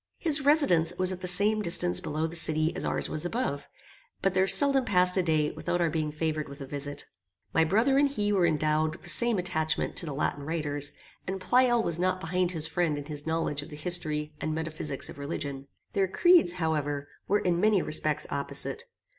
His 0.17 0.41
residence 0.43 0.91
was 0.97 1.11
at 1.11 1.21
the 1.21 1.27
same 1.27 1.61
distance 1.61 1.99
below 1.99 2.25
the 2.25 2.35
city 2.35 2.75
as 2.75 2.83
ours 2.83 3.07
was 3.07 3.23
above, 3.23 3.67
but 4.23 4.33
there 4.33 4.47
seldom 4.47 4.83
passed 4.83 5.15
a 5.15 5.21
day 5.21 5.51
without 5.51 5.79
our 5.79 5.91
being 5.91 6.11
favoured 6.11 6.49
with 6.49 6.59
a 6.59 6.65
visit. 6.65 7.05
My 7.53 7.63
brother 7.63 7.99
and 7.99 8.09
he 8.09 8.33
were 8.33 8.47
endowed 8.47 8.93
with 8.93 9.03
the 9.03 9.09
same 9.11 9.37
attachment 9.37 9.95
to 9.97 10.07
the 10.07 10.13
Latin 10.15 10.41
writers; 10.43 10.93
and 11.27 11.39
Pleyel 11.39 11.83
was 11.83 11.99
not 11.99 12.19
behind 12.19 12.49
his 12.49 12.67
friend 12.67 12.97
in 12.97 13.05
his 13.05 13.27
knowledge 13.27 13.61
of 13.61 13.69
the 13.69 13.75
history 13.75 14.33
and 14.41 14.55
metaphysics 14.55 15.07
of 15.07 15.19
religion. 15.19 15.67
Their 15.93 16.07
creeds, 16.07 16.53
however, 16.53 17.07
were 17.27 17.37
in 17.39 17.61
many 17.61 17.83
respects 17.83 18.25
opposite. 18.31 18.85